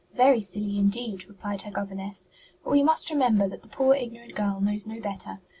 "Very 0.15 0.41
silly 0.41 0.79
indeed," 0.79 1.27
replied 1.29 1.61
her 1.61 1.69
governess; 1.69 2.31
"but 2.63 2.71
we 2.71 2.81
must 2.81 3.11
remember 3.11 3.47
that 3.47 3.61
the 3.61 3.69
poor 3.69 3.93
ignorant 3.93 4.33
girl 4.33 4.59
knows 4.59 4.87
no 4.87 4.99
better. 4.99 5.41